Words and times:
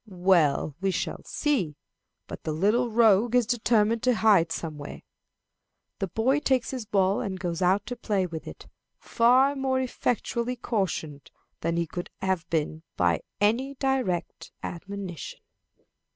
"Well, 0.07 0.73
we 0.81 0.89
shall 0.89 1.23
see; 1.25 1.75
but 2.25 2.41
the 2.43 2.53
little 2.53 2.89
rogue 2.89 3.35
is 3.35 3.45
determined 3.45 4.01
to 4.01 4.15
hide 4.15 4.51
somewhere." 4.51 5.03
The 5.99 6.07
boy 6.07 6.39
takes 6.39 6.71
his 6.71 6.87
ball 6.87 7.21
and 7.21 7.39
goes 7.39 7.61
out 7.61 7.85
to 7.85 7.95
play 7.95 8.25
with 8.25 8.47
it, 8.47 8.65
far 8.97 9.55
more 9.55 9.79
effectually 9.79 10.55
cautioned 10.55 11.29
than 11.59 11.77
he 11.77 11.85
could 11.85 12.09
have 12.19 12.49
been 12.49 12.81
by 12.97 13.21
any 13.39 13.75
direct 13.75 14.51
admonition. 14.63 15.41